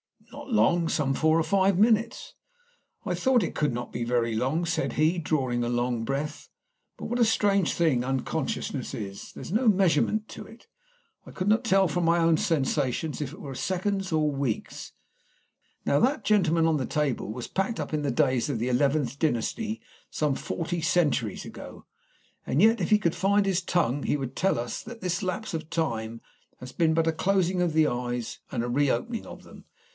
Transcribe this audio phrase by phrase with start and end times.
[0.31, 0.89] "Not long.
[0.89, 2.33] Some four or five minutes."
[3.05, 6.49] "I thought it could not be very long," said he, drawing a long breath.
[6.97, 9.33] "But what a strange thing unconsciousness is!
[9.33, 10.67] There is no measurement to it.
[11.27, 14.93] I could not tell from my own sensations if it were seconds or weeks.
[15.85, 19.19] Now that gentleman on the table was packed up in the days of the eleventh
[19.19, 21.85] dynasty, some forty centuries ago,
[22.47, 25.53] and yet if he could find his tongue he would tell us that this lapse
[25.53, 26.21] of time
[26.59, 29.65] has been but a closing of the eyes and a reopening of them.